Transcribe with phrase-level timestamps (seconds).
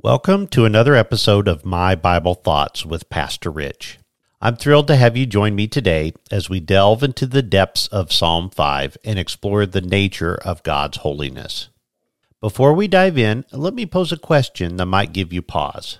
[0.00, 3.98] Welcome to another episode of My Bible Thoughts with Pastor Rich.
[4.40, 8.12] I'm thrilled to have you join me today as we delve into the depths of
[8.12, 11.70] Psalm 5 and explore the nature of God's holiness.
[12.40, 15.98] Before we dive in, let me pose a question that might give you pause.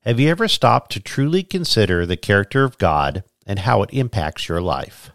[0.00, 4.48] Have you ever stopped to truly consider the character of God and how it impacts
[4.48, 5.12] your life?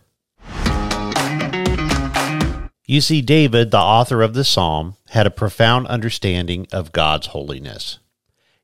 [2.90, 8.00] You see, David, the author of the psalm, had a profound understanding of God's holiness.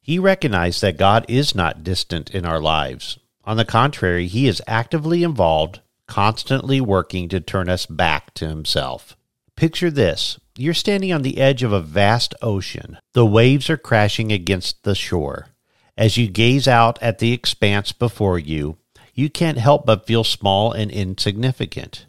[0.01, 3.19] He recognized that God is not distant in our lives.
[3.43, 9.15] On the contrary, he is actively involved, constantly working to turn us back to himself.
[9.55, 12.97] Picture this you're standing on the edge of a vast ocean.
[13.13, 15.49] The waves are crashing against the shore.
[15.95, 18.79] As you gaze out at the expanse before you,
[19.13, 22.07] you can't help but feel small and insignificant.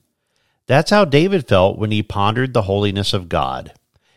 [0.66, 3.72] That's how David felt when he pondered the holiness of God.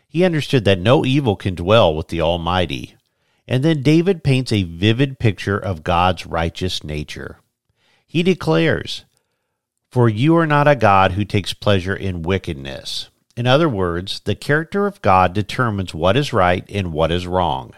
[0.08, 2.96] He understood that no evil can dwell with the Almighty.
[3.46, 7.38] And then David paints a vivid picture of God's righteous nature.
[8.06, 9.04] He declares,
[9.90, 13.08] For you are not a God who takes pleasure in wickedness.
[13.36, 17.72] In other words, the character of God determines what is right and what is wrong.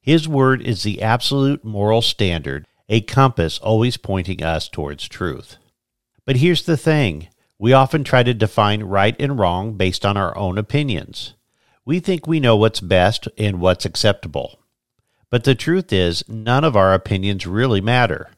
[0.00, 5.58] His word is the absolute moral standard, a compass always pointing us towards truth.
[6.24, 10.36] But here's the thing we often try to define right and wrong based on our
[10.36, 11.34] own opinions.
[11.84, 14.60] We think we know what's best and what's acceptable.
[15.30, 18.30] But the truth is, none of our opinions really matter.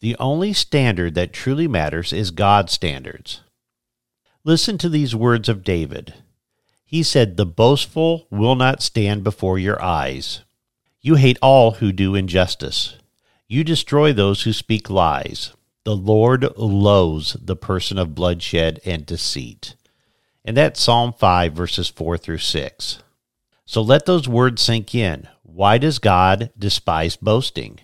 [0.00, 3.42] The only standard that truly matters is God's standards.
[4.42, 6.14] Listen to these words of David.
[6.84, 10.42] He said, The boastful will not stand before your eyes.
[11.00, 12.96] You hate all who do injustice.
[13.48, 15.52] You destroy those who speak lies.
[15.84, 19.76] The Lord loathes the person of bloodshed and deceit.
[20.42, 23.02] And that's Psalm 5, verses 4 through 6.
[23.66, 25.28] So let those words sink in.
[25.42, 27.80] Why does God despise boasting?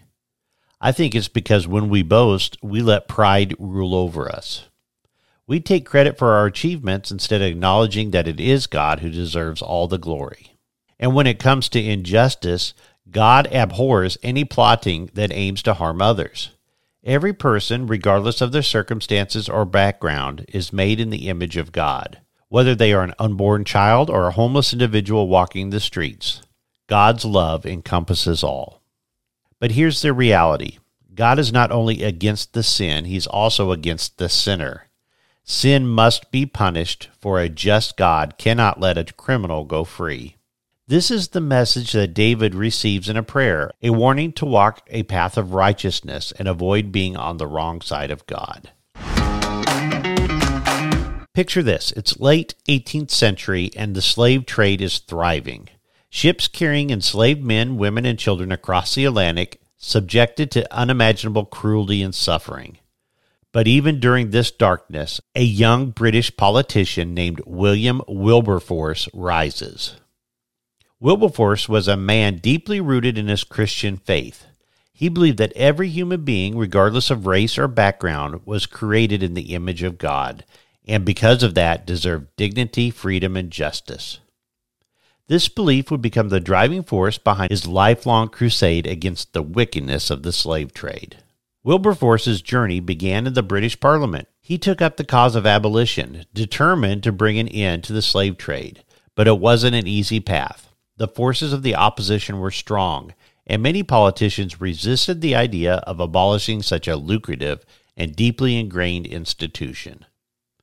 [0.81, 4.69] I think it's because when we boast, we let pride rule over us.
[5.47, 9.61] We take credit for our achievements instead of acknowledging that it is God who deserves
[9.61, 10.57] all the glory.
[10.98, 12.73] And when it comes to injustice,
[13.11, 16.51] God abhors any plotting that aims to harm others.
[17.05, 22.20] Every person, regardless of their circumstances or background, is made in the image of God,
[22.48, 26.42] whether they are an unborn child or a homeless individual walking the streets.
[26.88, 28.83] God's love encompasses all.
[29.58, 30.78] But here's the reality
[31.14, 34.86] God is not only against the sin, He's also against the sinner.
[35.42, 40.36] Sin must be punished, for a just God cannot let a criminal go free.
[40.90, 45.05] This is the message that David receives in a prayer, a warning to walk a
[45.05, 48.73] path of righteousness and avoid being on the wrong side of God.
[51.33, 55.68] Picture this it's late 18th century and the slave trade is thriving.
[56.08, 62.17] Ships carrying enslaved men, women, and children across the Atlantic, subjected to unimaginable cruelty and
[62.17, 62.79] suffering.
[63.52, 69.95] But even during this darkness, a young British politician named William Wilberforce rises.
[71.02, 74.44] Wilberforce was a man deeply rooted in his Christian faith.
[74.92, 79.55] He believed that every human being, regardless of race or background, was created in the
[79.55, 80.44] image of God,
[80.86, 84.18] and because of that deserved dignity, freedom, and justice.
[85.27, 90.22] This belief would become the driving force behind his lifelong crusade against the wickedness of
[90.22, 91.17] the slave trade.
[91.64, 94.28] Wilberforce's journey began in the British Parliament.
[94.42, 98.36] He took up the cause of abolition, determined to bring an end to the slave
[98.36, 98.84] trade,
[99.14, 100.70] but it wasn't an easy path.
[101.00, 103.14] The forces of the opposition were strong,
[103.46, 107.64] and many politicians resisted the idea of abolishing such a lucrative
[107.96, 110.05] and deeply ingrained institution.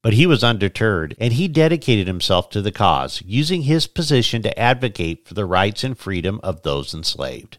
[0.03, 4.59] But he was undeterred, and he dedicated himself to the cause, using his position to
[4.59, 7.57] advocate for the rights and freedom of those enslaved.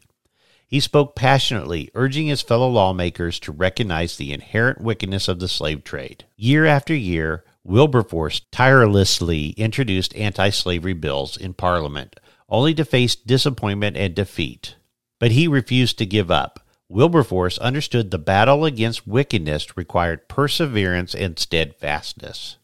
[0.65, 5.83] He spoke passionately, urging his fellow lawmakers to recognize the inherent wickedness of the slave
[5.83, 6.27] trade.
[6.37, 13.97] Year after year, Wilberforce tirelessly introduced anti slavery bills in Parliament, only to face disappointment
[13.97, 14.77] and defeat.
[15.19, 16.61] But he refused to give up.
[16.89, 22.57] Wilberforce understood the battle against wickedness required perseverance and steadfastness.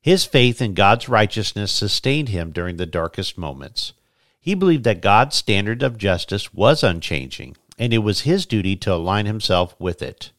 [0.00, 3.92] His faith in God's righteousness sustained him during the darkest moments.
[4.40, 8.92] He believed that God's standard of justice was unchanging, and it was his duty to
[8.92, 10.32] align himself with it.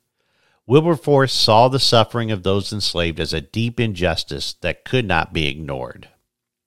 [0.68, 5.48] Wilberforce saw the suffering of those enslaved as a deep injustice that could not be
[5.48, 6.10] ignored.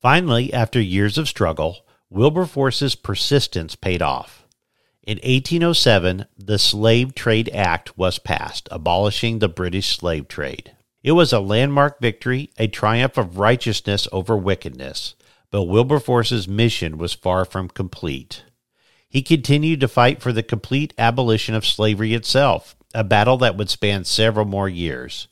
[0.01, 1.85] Finally, after years of struggle,
[2.17, 4.47] Wilberforce's persistence paid off.
[5.03, 10.75] In 1807, the Slave Trade Act was passed, abolishing the British slave trade.
[11.03, 15.15] It was a landmark victory, a triumph of righteousness over wickedness,
[15.51, 18.45] but Wilberforce's mission was far from complete.
[19.11, 23.69] He continued to fight for the complete abolition of slavery itself, a battle that would
[23.69, 25.29] span several more years.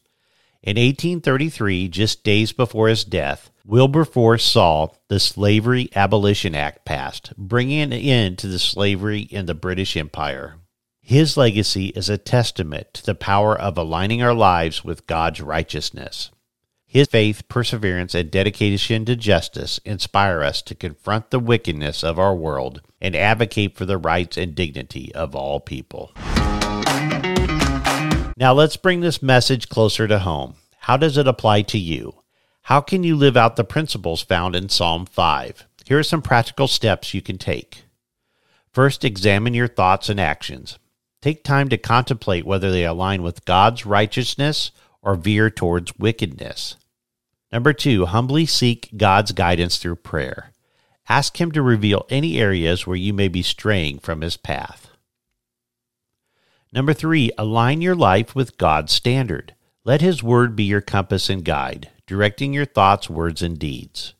[0.64, 7.82] In 1833, just days before his death, Wilberforce saw the Slavery Abolition Act passed, bringing
[7.82, 10.56] an end to the slavery in the British Empire.
[11.02, 16.30] His legacy is a testament to the power of aligning our lives with God's righteousness.
[16.86, 22.34] His faith, perseverance, and dedication to justice inspire us to confront the wickedness of our
[22.34, 26.14] world and advocate for the rights and dignity of all people.
[28.36, 30.56] Now let's bring this message closer to home.
[30.80, 32.14] How does it apply to you?
[32.62, 35.66] How can you live out the principles found in Psalm 5?
[35.86, 37.84] Here are some practical steps you can take.
[38.72, 40.78] First, examine your thoughts and actions.
[41.22, 46.76] Take time to contemplate whether they align with God's righteousness or veer towards wickedness.
[47.52, 50.50] Number two, humbly seek God's guidance through prayer.
[51.08, 54.90] Ask Him to reveal any areas where you may be straying from His path.
[56.74, 59.54] Number three, align your life with God's standard.
[59.84, 64.14] Let His Word be your compass and guide, directing your thoughts, words, and deeds.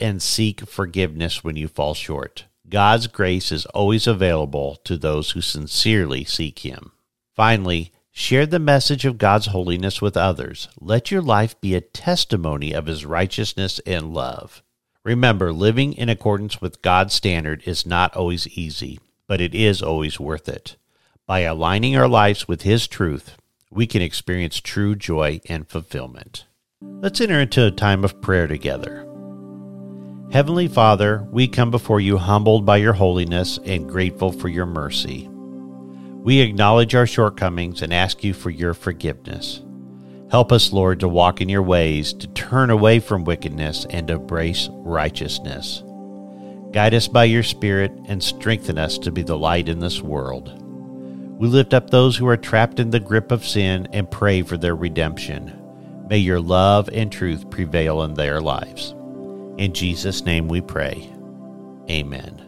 [0.00, 2.46] And seek forgiveness when you fall short.
[2.66, 6.92] God's grace is always available to those who sincerely seek Him.
[7.36, 10.68] Finally, share the message of God's holiness with others.
[10.80, 14.62] Let your life be a testimony of His righteousness and love.
[15.04, 20.18] Remember, living in accordance with God's standard is not always easy, but it is always
[20.18, 20.76] worth it.
[21.30, 23.36] By aligning our lives with His truth,
[23.70, 26.44] we can experience true joy and fulfillment.
[26.82, 29.06] Let's enter into a time of prayer together.
[30.32, 35.28] Heavenly Father, we come before you humbled by your holiness and grateful for your mercy.
[35.30, 39.62] We acknowledge our shortcomings and ask you for your forgiveness.
[40.32, 44.68] Help us, Lord, to walk in your ways, to turn away from wickedness and embrace
[44.72, 45.84] righteousness.
[46.72, 50.60] Guide us by your Spirit and strengthen us to be the light in this world.
[51.40, 54.58] We lift up those who are trapped in the grip of sin and pray for
[54.58, 55.56] their redemption.
[56.06, 58.94] May your love and truth prevail in their lives.
[59.56, 61.10] In Jesus' name we pray.
[61.88, 62.46] Amen.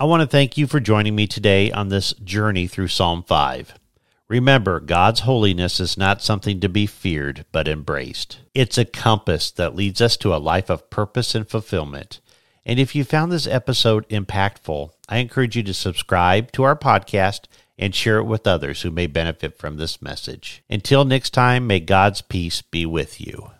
[0.00, 3.78] I want to thank you for joining me today on this journey through Psalm 5.
[4.26, 8.40] Remember, God's holiness is not something to be feared, but embraced.
[8.52, 12.18] It's a compass that leads us to a life of purpose and fulfillment.
[12.66, 17.42] And if you found this episode impactful, I encourage you to subscribe to our podcast
[17.78, 20.62] and share it with others who may benefit from this message.
[20.70, 23.50] Until next time, may God's peace be with you.